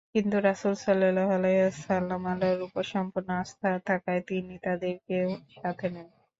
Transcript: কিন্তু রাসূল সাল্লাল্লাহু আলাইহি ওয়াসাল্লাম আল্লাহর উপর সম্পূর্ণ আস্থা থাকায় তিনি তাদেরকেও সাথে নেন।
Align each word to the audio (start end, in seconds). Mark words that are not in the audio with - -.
কিন্তু 0.13 0.37
রাসূল 0.41 0.73
সাল্লাল্লাহু 0.83 1.31
আলাইহি 1.37 1.61
ওয়াসাল্লাম 1.61 2.21
আল্লাহর 2.25 2.65
উপর 2.67 2.83
সম্পূর্ণ 2.93 3.29
আস্থা 3.41 3.69
থাকায় 3.87 4.21
তিনি 4.27 4.53
তাদেরকেও 4.65 5.27
সাথে 5.55 5.87
নেন। 5.93 6.07